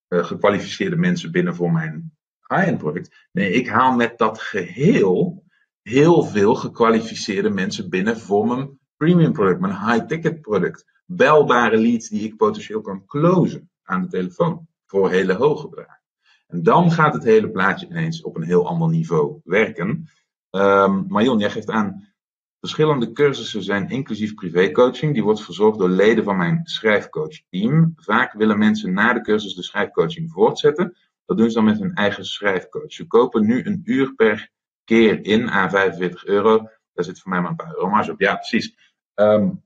[0.09, 2.13] uh, gekwalificeerde mensen binnen voor mijn
[2.49, 3.29] high-end product.
[3.33, 5.45] Nee, ik haal met dat geheel
[5.83, 11.00] heel veel gekwalificeerde mensen binnen voor mijn premium product, mijn high-ticket product.
[11.13, 16.03] Belbare leads die ik potentieel kan closen aan de telefoon voor hele hoge bedragen.
[16.47, 20.09] En dan gaat het hele plaatje ineens op een heel ander niveau werken.
[20.51, 22.09] Um, jij geeft aan,
[22.61, 25.15] verschillende cursussen zijn inclusief privécoaching.
[25.15, 27.93] Die wordt verzorgd door leden van mijn schrijfcoach-team.
[27.97, 30.97] Vaak willen mensen na de cursus de schrijfcoaching voortzetten.
[31.25, 32.93] Dat doen ze dan met hun eigen schrijfcoach.
[32.93, 34.51] Ze kopen nu een uur per
[34.85, 36.69] keer in aan 45 euro.
[36.93, 38.21] Daar zit voor mij maar een paar euro op.
[38.21, 38.77] Ja, precies.
[39.15, 39.63] Um,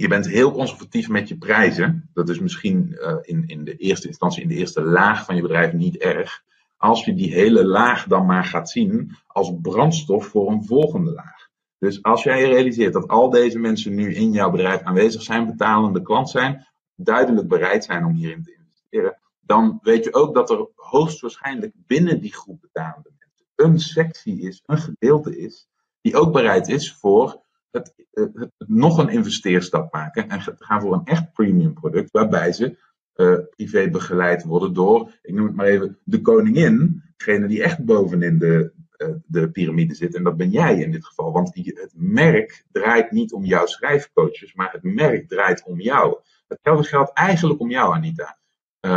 [0.00, 2.10] je bent heel conservatief met je prijzen.
[2.12, 5.42] Dat is misschien uh, in, in de eerste instantie, in de eerste laag van je
[5.42, 6.42] bedrijf niet erg
[6.76, 11.48] als je die hele laag dan maar gaat zien als brandstof voor een volgende laag.
[11.78, 16.02] Dus als jij realiseert dat al deze mensen nu in jouw bedrijf aanwezig zijn, betalende
[16.02, 20.68] klant zijn, duidelijk bereid zijn om hierin te investeren, dan weet je ook dat er
[20.74, 25.68] hoogstwaarschijnlijk binnen die groep betalende mensen een sectie is, een gedeelte is,
[26.00, 31.04] die ook bereid is voor het, het, nog een investeerstap maken en gaan voor een
[31.04, 32.76] echt premium product, waarbij ze
[33.18, 37.02] uh, privé begeleid worden door, ik noem het maar even, de koningin.
[37.16, 40.14] Degene die echt bovenin de, uh, de piramide zit.
[40.14, 41.32] En dat ben jij in dit geval.
[41.32, 46.18] Want het merk draait niet om jouw schrijfcoaches, maar het merk draait om jou.
[46.48, 48.38] Hetzelfde geldt eigenlijk om jou, Anita.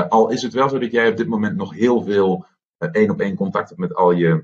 [0.09, 2.45] Al is het wel zo dat jij op dit moment nog heel veel
[2.91, 4.43] één op één contact hebt met al je,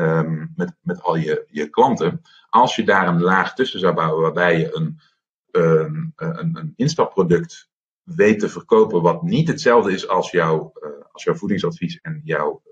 [0.00, 2.22] um, met, met al je, je klanten.
[2.48, 5.00] Als je daar een laag tussen zou bouwen waarbij je een,
[5.50, 7.68] um, een, een instapproduct
[8.02, 12.62] weet te verkopen wat niet hetzelfde is als, jouw, uh, als jouw voedingsadvies en jouw,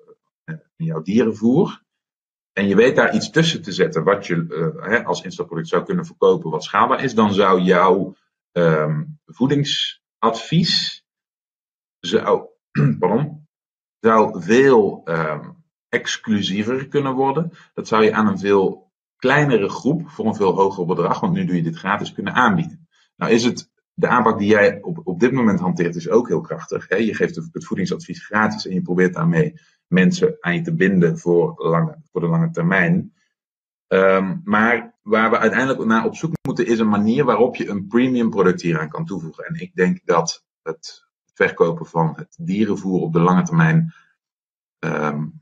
[0.45, 1.83] uh, en jouw dierenvoer.
[2.53, 5.85] En je weet daar iets tussen te zetten wat je uh, hè, als instapproduct zou
[5.85, 8.17] kunnen verkopen wat schaalbaar is, dan zou jouw
[8.53, 11.05] um, voedingsadvies
[12.01, 12.49] zou,
[12.99, 13.47] pardon,
[14.01, 15.03] zou veel
[15.89, 17.53] exclusiever kunnen worden.
[17.75, 21.45] Dat zou je aan een veel kleinere groep voor een veel hoger bedrag, want nu
[21.45, 22.89] doe je dit gratis, kunnen aanbieden.
[23.17, 26.41] Nou is het de aanpak die jij op, op dit moment hanteert is ook heel
[26.41, 26.89] krachtig.
[26.89, 26.97] Hè?
[26.97, 31.55] Je geeft het voedingsadvies gratis en je probeert daarmee mensen aan je te binden voor,
[31.57, 33.13] lange, voor de lange termijn.
[33.89, 37.87] Um, maar waar we uiteindelijk naar op zoek moeten is een manier waarop je een
[37.87, 39.45] premium product hieraan kan toevoegen.
[39.45, 43.95] En ik denk dat het verkopen van het dierenvoer op de lange termijn
[44.79, 45.41] um,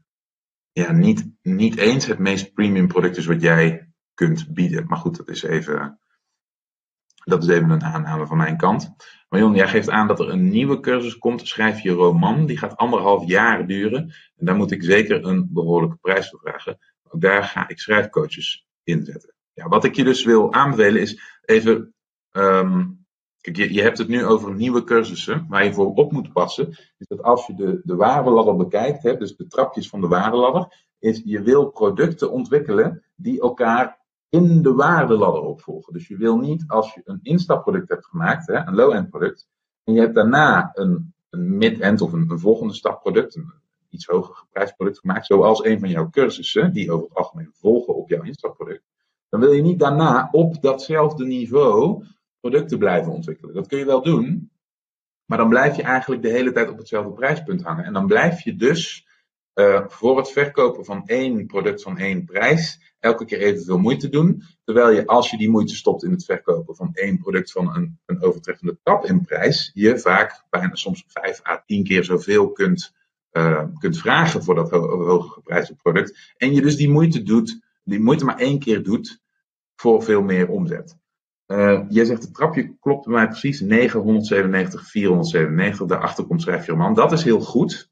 [0.82, 4.86] ja, niet, niet eens het meest premium product is wat jij kunt bieden.
[4.86, 6.00] Maar goed, dat is even
[7.24, 8.94] dat is even een aanname van mijn kant.
[9.28, 11.48] Marion, jij geeft aan dat er een nieuwe cursus komt.
[11.48, 12.46] Schrijf je roman.
[12.46, 14.14] Die gaat anderhalf jaar duren.
[14.36, 16.78] En daar moet ik zeker een behoorlijke prijs voor vragen.
[17.02, 19.34] Ook daar ga ik schrijfcoaches inzetten.
[19.52, 21.94] Ja, wat ik je dus wil aanbevelen is even
[22.30, 22.86] ehm,
[23.52, 25.46] je, hebt het nu over nieuwe cursussen.
[25.48, 29.16] Waar je voor op moet passen, is dat als je de, de waardeladder bekijkt, hè,
[29.16, 34.74] dus de trapjes van de waardeladder, is je wil producten ontwikkelen die elkaar in de
[34.74, 35.92] waardeladder opvolgen.
[35.92, 39.48] Dus je wil niet, als je een instapproduct hebt gemaakt, hè, een low-end product,
[39.84, 43.52] en je hebt daarna een, een mid-end of een, een volgende stapproduct, een
[43.90, 47.94] iets hoger geprijsd product gemaakt, zoals een van jouw cursussen, die over het algemeen volgen
[47.94, 48.84] op jouw instapproduct,
[49.28, 52.04] dan wil je niet daarna op datzelfde niveau
[52.50, 53.54] producten blijven ontwikkelen.
[53.54, 54.50] Dat kun je wel doen,
[55.24, 57.84] maar dan blijf je eigenlijk de hele tijd op hetzelfde prijspunt hangen.
[57.84, 59.06] En dan blijf je dus
[59.54, 64.42] uh, voor het verkopen van één product van één prijs elke keer evenveel moeite doen.
[64.64, 67.98] Terwijl je, als je die moeite stopt in het verkopen van één product van een,
[68.06, 72.94] een overtreffende trap in prijs, je vaak bijna soms vijf à tien keer zoveel kunt,
[73.32, 76.34] uh, kunt vragen voor dat ho hoger geprijsde product.
[76.36, 79.20] En je dus die moeite doet, die moeite maar één keer doet
[79.74, 80.96] voor veel meer omzet.
[81.46, 85.86] Uh, jij zegt het trapje klopt bij mij precies 997, 497.
[85.86, 86.94] Daarachter komt schrijf je man.
[86.94, 87.90] Dat is heel goed.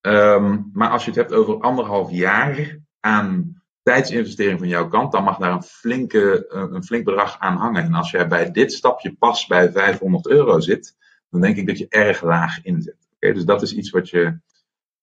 [0.00, 5.24] Um, maar als je het hebt over anderhalf jaar aan tijdsinvestering van jouw kant, dan
[5.24, 7.82] mag daar een, flinke, een flink bedrag aan hangen.
[7.82, 10.96] En als jij bij dit stapje pas bij 500 euro zit,
[11.30, 13.08] dan denk ik dat je erg laag inzet.
[13.14, 14.38] Okay, dus dat is iets wat je,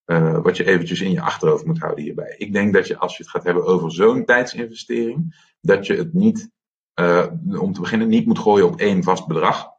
[0.06, 2.36] uh, wat je eventjes in je achterhoofd moet houden hierbij.
[2.38, 6.14] Ik denk dat je als je het gaat hebben over zo'n tijdsinvestering, dat je het
[6.14, 6.50] niet,
[7.00, 7.26] uh,
[7.62, 9.76] om te beginnen, niet moet gooien op één vast bedrag.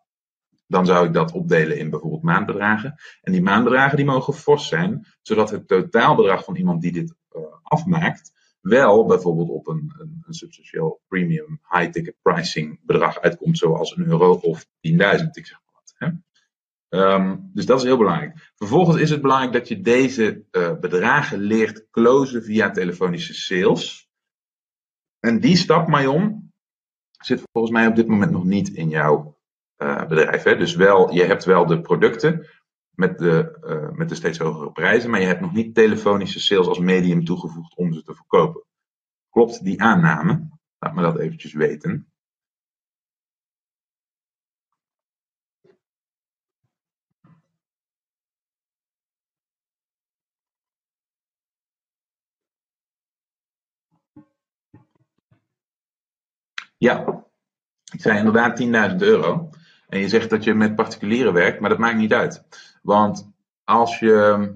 [0.67, 2.95] Dan zou ik dat opdelen in bijvoorbeeld maandbedragen.
[3.23, 7.43] En die maandbedragen die mogen fors zijn, zodat het totaalbedrag van iemand die dit uh,
[7.63, 14.07] afmaakt, wel bijvoorbeeld op een, een, een substantieel premium high-ticket pricing bedrag uitkomt, zoals een
[14.07, 14.71] euro of 10.000,
[15.33, 15.95] ik zeg maar wat.
[15.97, 16.09] Hè?
[16.91, 18.53] Um, dus dat is heel belangrijk.
[18.57, 24.11] Vervolgens is het belangrijk dat je deze uh, bedragen leert closen via telefonische sales.
[25.21, 26.38] En die stap, Mayon,
[27.25, 29.39] zit volgens mij op dit moment nog niet in jouw
[29.83, 30.43] uh, bedrijf.
[30.43, 30.57] Hè?
[30.57, 32.47] Dus wel, je hebt wel de producten
[32.91, 36.67] met de, uh, met de steeds hogere prijzen, maar je hebt nog niet telefonische sales
[36.67, 38.65] als medium toegevoegd om ze te verkopen.
[39.31, 40.49] Klopt die aanname?
[40.79, 42.13] Laat me dat eventjes weten.
[56.79, 57.25] Ja,
[57.93, 59.51] ik zei inderdaad 10.000 euro.
[59.89, 62.45] En je zegt dat je met particulieren werkt, maar dat maakt niet uit.
[62.83, 63.31] Want
[63.65, 64.53] als je,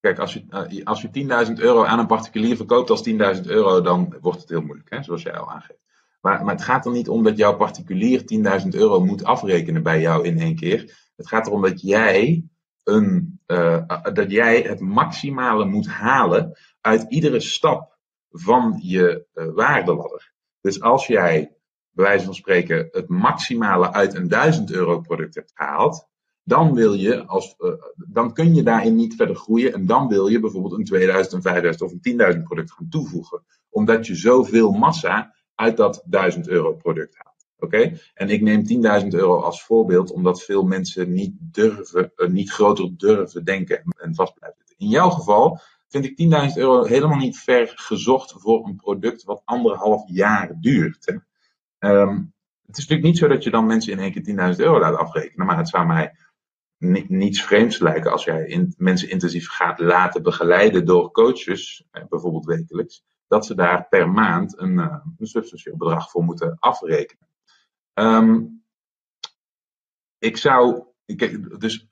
[0.00, 3.16] kijk, als je, als je 10.000 euro aan een particulier verkoopt als 10.000
[3.46, 5.84] euro, dan wordt het heel moeilijk, hè, zoals jij al aangeeft.
[6.20, 8.20] Maar, maar het gaat er niet om dat jouw particulier
[8.62, 11.10] 10.000 euro moet afrekenen bij jou in één keer.
[11.16, 12.44] Het gaat erom dat jij,
[12.84, 17.98] een, uh, dat jij het maximale moet halen uit iedere stap
[18.30, 20.34] van je uh, waardeladder.
[20.66, 21.56] Dus als jij
[21.90, 26.08] bij wijze van spreken het maximale uit een 1000 euro product hebt gehaald,
[26.42, 30.26] dan wil je als, uh, dan kun je daarin niet verder groeien en dan wil
[30.26, 34.72] je bijvoorbeeld een 2000, een 5000 of een 10.000 product gaan toevoegen, omdat je zoveel
[34.72, 37.46] massa uit dat 1000 euro product haalt.
[37.58, 37.98] Oké?
[38.14, 42.96] En ik neem 10.000 euro als voorbeeld, omdat veel mensen niet durven, uh, niet groter
[42.96, 44.62] durven denken en vast blijven.
[44.76, 49.42] In jouw geval vind ik 10.000 euro helemaal niet ver gezocht voor een product wat
[49.44, 51.06] anderhalf jaar duurt.
[51.06, 51.14] Hè?
[51.90, 52.34] Um,
[52.66, 54.96] het is natuurlijk niet zo dat je dan mensen in één keer 10.000 euro laat
[54.96, 56.16] afrekenen, maar het zou mij
[57.08, 63.04] niets vreemds lijken als jij in, mensen intensief gaat laten begeleiden door coaches, bijvoorbeeld wekelijks,
[63.26, 67.28] dat ze daar per maand een, uh, een substantieel bedrag voor moeten afrekenen.
[67.94, 68.64] Um,
[70.18, 71.88] ik zou, ik, dus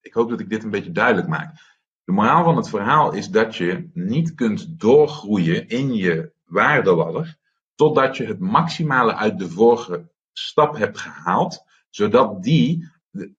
[0.00, 1.75] ik hoop dat ik dit een beetje duidelijk maak.
[2.06, 7.38] De moraal van het verhaal is dat je niet kunt doorgroeien in je waardeladder
[7.74, 12.90] totdat je het maximale uit de vorige stap hebt gehaald, zodat die,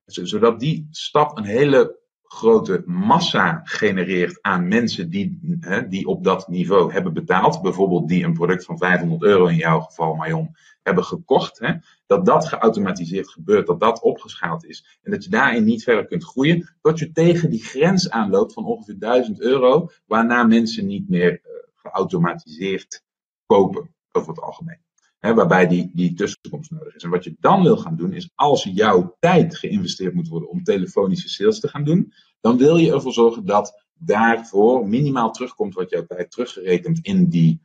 [0.05, 6.47] zodat die stap een hele grote massa genereert aan mensen die, hè, die op dat
[6.47, 7.61] niveau hebben betaald.
[7.61, 11.59] Bijvoorbeeld die een product van 500 euro in jouw geval, Marion, hebben gekocht.
[11.59, 11.73] Hè,
[12.05, 14.99] dat dat geautomatiseerd gebeurt, dat dat opgeschaald is.
[15.01, 18.65] En dat je daarin niet verder kunt groeien, tot je tegen die grens aanloopt van
[18.65, 23.03] ongeveer 1000 euro, waarna mensen niet meer uh, geautomatiseerd
[23.45, 24.86] kopen over het algemeen.
[25.19, 27.03] He, waarbij die, die tussenkomst nodig is.
[27.03, 30.63] En wat je dan wil gaan doen, is als jouw tijd geïnvesteerd moet worden om
[30.63, 35.89] telefonische sales te gaan doen, dan wil je ervoor zorgen dat daarvoor minimaal terugkomt wat
[35.89, 37.61] jouw tijd teruggerekend in die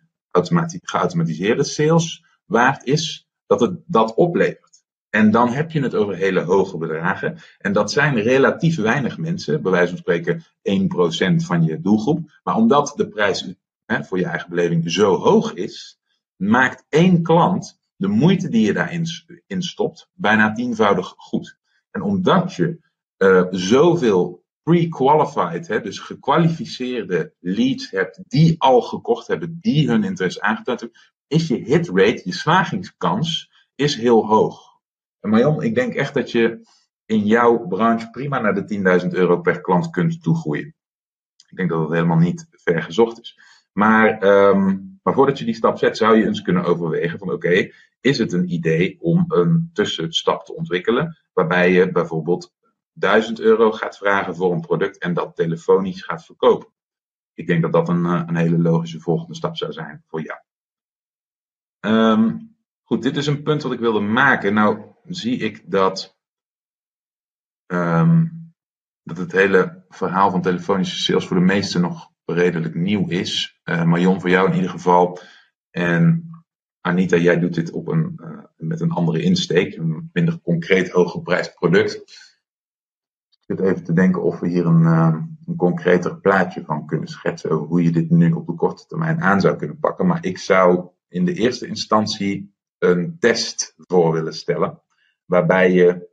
[0.84, 4.72] geautomatiseerde sales waard is, dat het dat oplevert.
[5.10, 7.38] En dan heb je het over hele hoge bedragen.
[7.58, 10.44] En dat zijn relatief weinig mensen, bij wijze van spreken
[11.42, 12.40] 1% van je doelgroep.
[12.42, 16.01] Maar omdat de prijs hè, voor je eigen beleving zo hoog is,
[16.48, 19.06] maakt één klant de moeite die je daarin
[19.46, 21.58] in stopt bijna tienvoudig goed.
[21.90, 22.78] En omdat je
[23.18, 30.80] uh, zoveel pre-qualified, dus gekwalificeerde leads hebt die al gekocht hebben, die hun interesse aangetoond
[30.80, 34.80] hebben, is je hit rate, je slagingskans, is heel hoog.
[35.20, 36.68] En Marjon, ik denk echt dat je
[37.06, 40.74] in jouw branche prima naar de 10.000 euro per klant kunt toegroeien.
[41.48, 43.38] Ik denk dat dat helemaal niet ver gezocht is.
[43.72, 47.70] Maar, um, maar voordat je die stap zet, zou je eens kunnen overwegen van oké,
[48.00, 52.52] is het een idee om een tussenstap te ontwikkelen, waarbij je bijvoorbeeld
[52.92, 56.68] 1000 euro gaat vragen voor een product en dat telefonisch gaat verkopen.
[57.34, 60.40] Ik denk dat dat een, eh, een hele logische volgende stap zou zijn voor jou.
[61.80, 64.54] Um, goed, dit is een punt wat ik wilde maken.
[64.54, 66.18] Nou, zie ik dat,
[67.66, 68.54] um,
[69.02, 73.60] dat het hele verhaal van telefonische sales voor de meesten nog redelijk nieuw is.
[73.64, 75.18] Uh, Marion, voor jou in ieder geval.
[75.70, 76.30] En
[76.80, 81.54] Anita, jij doet dit op een, uh, met een andere insteek, een minder concreet hooggeprijsd
[81.54, 81.94] product.
[83.30, 87.08] Ik zit even te denken of we hier een, uh, een concreter plaatje van kunnen
[87.08, 90.06] schetsen over hoe je dit nu op de korte termijn aan zou kunnen pakken.
[90.06, 94.82] Maar ik zou in de eerste instantie een test voor willen stellen
[95.24, 96.10] waarbij je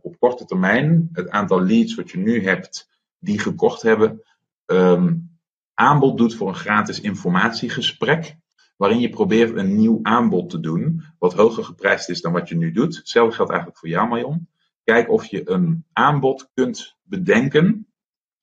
[0.00, 4.22] op korte termijn het aantal leads wat je nu hebt, die gekocht hebben,
[4.66, 5.31] um,
[5.74, 8.36] aanbod doet voor een gratis informatiegesprek.
[8.76, 12.56] Waarin je probeert een nieuw aanbod te doen, wat hoger geprijsd is dan wat je
[12.56, 12.96] nu doet.
[12.96, 14.48] Hetzelfde geldt eigenlijk voor jou, Marion.
[14.84, 17.86] Kijk of je een aanbod kunt bedenken.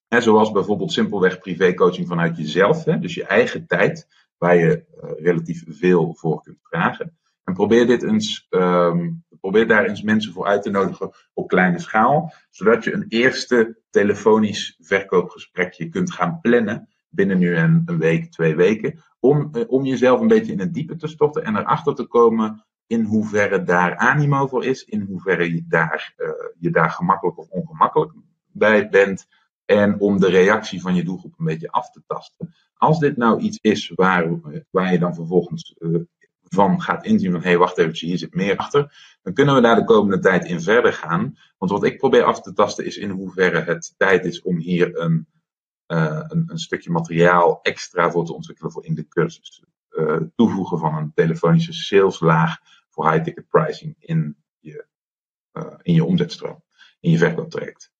[0.08, 2.84] Hè, zoals bijvoorbeeld simpelweg privécoaching vanuit jezelf.
[2.84, 7.18] Hè, dus je eigen tijd, waar je uh, relatief veel voor kunt vragen.
[7.44, 11.80] En probeer dit eens um, probeer daar eens mensen voor uit te nodigen op kleine
[11.80, 18.32] schaal, zodat je een eerste telefonisch verkoopgesprekje kunt gaan plannen binnen nu een, een week,
[18.32, 21.96] twee weken, om, eh, om jezelf een beetje in het diepe te storten en erachter
[21.96, 26.90] te komen in hoeverre daar animo voor is, in hoeverre je daar, uh, je daar
[26.90, 28.14] gemakkelijk of ongemakkelijk
[28.52, 29.28] bij bent.
[29.66, 32.54] En om de reactie van je doelgroep een beetje af te tasten.
[32.74, 34.30] Als dit nou iets is waar,
[34.70, 36.00] waar je dan vervolgens uh,
[36.44, 39.62] van gaat inzien van hé, hey, wacht even, hier zit meer achter, dan kunnen we
[39.62, 41.38] daar de komende tijd in verder gaan.
[41.58, 45.00] Want wat ik probeer af te tasten is in hoeverre het tijd is om hier
[45.00, 45.28] een,
[45.90, 49.64] een, een, stukje materiaal extra voor te ontwikkelen voor in de cursus.
[49.92, 52.58] Uh, toevoegen van een telefonische saleslaag
[52.90, 54.86] voor high-ticket pricing in je,
[55.54, 56.64] uh, in je omzetstroom,
[57.00, 57.92] in je verkooptraject.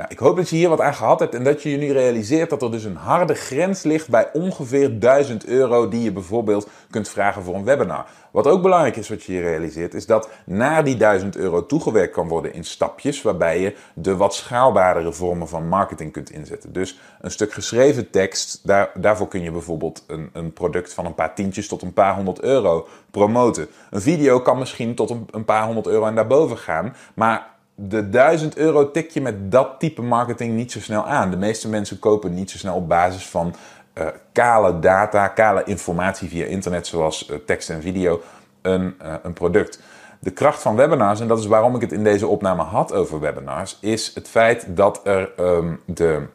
[0.00, 1.92] Nou, ik hoop dat je hier wat aan gehad hebt en dat je je nu
[1.92, 6.68] realiseert dat er dus een harde grens ligt bij ongeveer 1000 euro die je bijvoorbeeld
[6.90, 8.06] kunt vragen voor een webinar.
[8.30, 12.12] Wat ook belangrijk is wat je hier realiseert is dat naar die 1000 euro toegewerkt
[12.12, 16.72] kan worden in stapjes waarbij je de wat schaalbaardere vormen van marketing kunt inzetten.
[16.72, 21.14] Dus een stuk geschreven tekst, daar, daarvoor kun je bijvoorbeeld een, een product van een
[21.14, 23.66] paar tientjes tot een paar honderd euro promoten.
[23.90, 27.58] Een video kan misschien tot een, een paar honderd euro en daarboven gaan, maar
[27.88, 31.30] de 1000 euro tik je met dat type marketing niet zo snel aan.
[31.30, 33.54] De meeste mensen kopen niet zo snel op basis van
[33.94, 38.20] uh, kale data, kale informatie via internet, zoals uh, tekst en video,
[38.62, 39.80] een, uh, een product.
[40.18, 43.20] De kracht van webinars, en dat is waarom ik het in deze opname had over
[43.20, 46.26] webinars, is het feit dat er um, de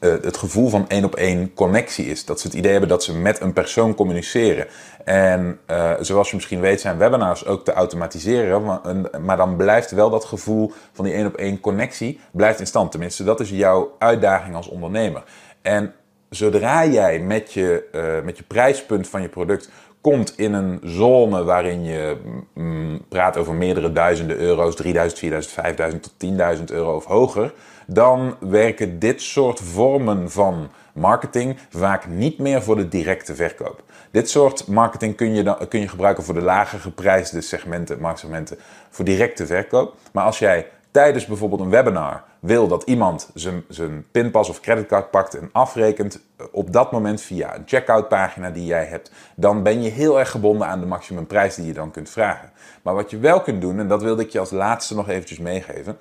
[0.00, 2.24] uh, het gevoel van één op één connectie is.
[2.24, 4.66] Dat ze het idee hebben dat ze met een persoon communiceren.
[5.04, 8.80] En uh, zoals je misschien weet zijn webinars ook te automatiseren.
[9.24, 12.90] Maar, dan blijft wel dat gevoel van die één op één connectie blijft in stand.
[12.90, 15.22] Tenminste, dat is jouw uitdaging als ondernemer.
[15.62, 15.94] En
[16.30, 19.68] zodra jij met je, uh, met je prijspunt van je product
[20.12, 22.16] komt in een zone waarin je
[22.52, 26.12] mm, praat over meerdere duizenden euro's, 3000, 4000, 5000 tot
[26.58, 27.52] 10.000 euro of hoger,
[27.86, 33.82] dan werken dit soort vormen van marketing vaak niet meer voor de directe verkoop.
[34.10, 38.58] Dit soort marketing kun je, dan, kun je gebruiken voor de lager geprijsde segmenten, marktsegmenten,
[38.90, 39.94] voor directe verkoop.
[40.12, 40.66] Maar als jij
[40.96, 46.20] tijdens bijvoorbeeld een webinar wil dat iemand zijn, zijn pinpas of creditcard pakt en afrekent
[46.52, 50.30] op dat moment via een checkout pagina die jij hebt, dan ben je heel erg
[50.30, 52.50] gebonden aan de maximumprijs die je dan kunt vragen.
[52.82, 55.38] Maar wat je wel kunt doen, en dat wilde ik je als laatste nog eventjes
[55.38, 55.96] meegeven,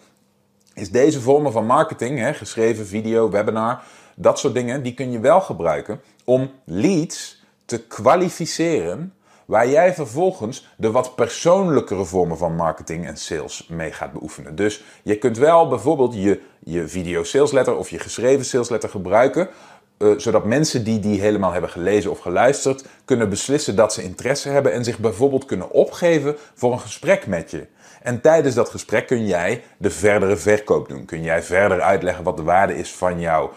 [0.74, 3.84] is deze vormen van marketing, hè, geschreven video, webinar,
[4.16, 9.14] dat soort dingen, die kun je wel gebruiken om leads te kwalificeren
[9.46, 14.56] waar jij vervolgens de wat persoonlijkere vormen van marketing en sales mee gaat beoefenen.
[14.56, 19.50] Dus je kunt wel bijvoorbeeld je, je video salesletter of je geschreven salesletter gebruiken,
[19.98, 24.50] uh, zodat mensen die die helemaal hebben gelezen of geluisterd, kunnen beslissen dat ze interesse
[24.50, 27.68] hebben en zich bijvoorbeeld kunnen opgeven voor een gesprek met je.
[28.02, 31.06] En tijdens dat gesprek kun jij de verdere verkoop doen.
[31.06, 33.52] Kun jij verder uitleggen wat de waarde is van jouw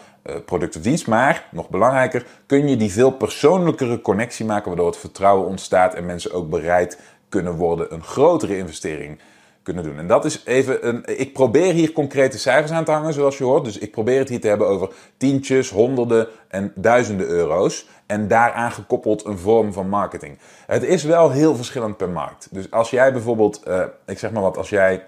[0.45, 1.07] product of dienst.
[1.07, 6.05] Maar, nog belangrijker, kun je die veel persoonlijkere connectie maken, waardoor het vertrouwen ontstaat en
[6.05, 6.99] mensen ook bereid
[7.29, 9.19] kunnen worden een grotere investering
[9.63, 9.97] kunnen doen.
[9.97, 11.03] En dat is even een.
[11.19, 13.63] Ik probeer hier concrete cijfers aan te hangen, zoals je hoort.
[13.63, 17.87] Dus ik probeer het hier te hebben over tientjes, honderden en duizenden euro's.
[18.05, 20.37] En daaraan gekoppeld een vorm van marketing.
[20.65, 22.47] Het is wel heel verschillend per markt.
[22.51, 25.05] Dus als jij bijvoorbeeld, uh, ik zeg maar wat, als jij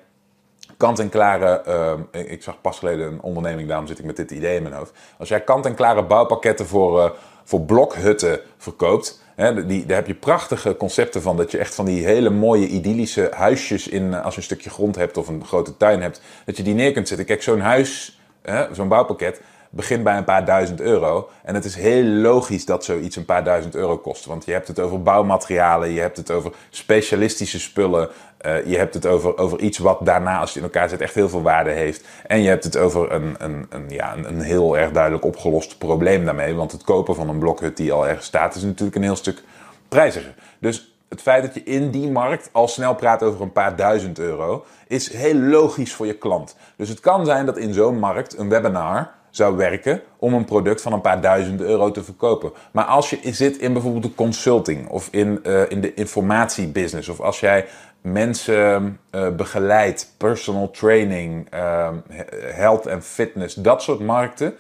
[0.82, 1.63] kant-en-klare.
[1.67, 4.75] Uh, ik zag pas geleden een onderneming, daarom zit ik met dit idee in mijn
[4.75, 4.93] hoofd.
[5.17, 7.09] Als jij kant-en-klare bouwpakketten voor, uh,
[7.43, 9.19] voor blokhutten verkoopt
[9.67, 11.38] die, daar heb je prachtige concepten van.
[11.38, 14.69] Dat je echt van die hele mooie idyllische huisjes in, eh, als je een stukje
[14.69, 17.25] grond hebt of een grote tuin hebt, dat je die neer kunt zetten.
[17.25, 18.19] Kijk, zo'n huis,
[18.71, 19.41] zo'n bouwpakket,
[19.72, 21.30] begint bij een paar duizend euro.
[21.43, 24.26] En het is heel logisch dat zoiets een paar duizend euro kost.
[24.26, 28.09] Want je hebt het over bouwmaterialen, je hebt het over specialistische spullen.
[28.45, 31.13] Uh, je hebt het over, over iets wat daarna, als je in elkaar zet, echt
[31.13, 32.05] heel veel waarde heeft.
[32.28, 35.78] En je hebt het over een, een, een, ja, een, een heel erg duidelijk opgelost
[35.78, 36.55] probleem daarmee.
[36.55, 39.43] Want het kopen van een blokhut die al ergens staat, is natuurlijk een heel stuk
[39.88, 40.34] prijziger.
[40.59, 44.19] Dus het feit dat je in die markt al snel praat over een paar duizend
[44.19, 46.55] euro, is heel logisch voor je klant.
[46.76, 50.82] Dus het kan zijn dat in zo'n markt een webinar zou werken om een product
[50.82, 52.51] van een paar duizend euro te verkopen.
[52.71, 57.19] Maar als je zit in bijvoorbeeld de consulting of in, uh, in de informatiebusiness of
[57.19, 57.65] als jij
[58.01, 61.89] mensen uh, begeleidt, personal training, uh,
[62.43, 64.55] health en fitness, dat soort markten.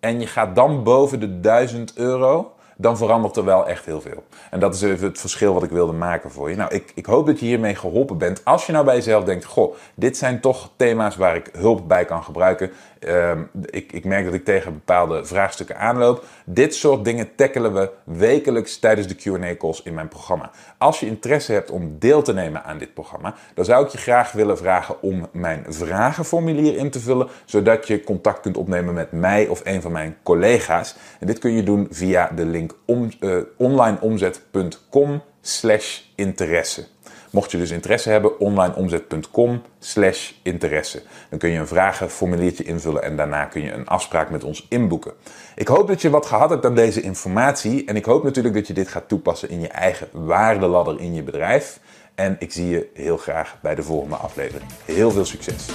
[0.00, 4.24] En je gaat dan boven de 1000 euro, dan verandert er wel echt heel veel.
[4.50, 6.56] En dat is even het verschil wat ik wilde maken voor je.
[6.56, 8.44] Nou, ik, ik hoop dat je hiermee geholpen bent.
[8.44, 12.04] Als je nou bij jezelf denkt, goh, dit zijn toch thema's waar ik hulp bij
[12.04, 12.70] kan gebruiken.
[13.06, 13.32] Uh,
[13.64, 16.24] ik, ik merk dat ik tegen bepaalde vraagstukken aanloop.
[16.44, 20.50] Dit soort dingen tackelen we wekelijks tijdens de Q&A-calls in mijn programma.
[20.78, 23.98] Als je interesse hebt om deel te nemen aan dit programma, dan zou ik je
[23.98, 29.12] graag willen vragen om mijn vragenformulier in te vullen, zodat je contact kunt opnemen met
[29.12, 30.96] mij of een van mijn collega's.
[31.20, 36.86] En dit kun je doen via de link om, uh, onlineomzet.com slash interesse.
[37.30, 41.02] Mocht je dus interesse hebben, onlineomzet.com slash interesse.
[41.28, 45.12] Dan kun je een vragenformuliertje invullen en daarna kun je een afspraak met ons inboeken.
[45.54, 48.66] Ik hoop dat je wat gehad hebt aan deze informatie en ik hoop natuurlijk dat
[48.66, 51.80] je dit gaat toepassen in je eigen waardeladder in je bedrijf.
[52.14, 54.70] En ik zie je heel graag bij de volgende aflevering.
[54.84, 55.66] Heel veel succes!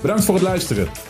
[0.00, 1.09] Bedankt voor het luisteren.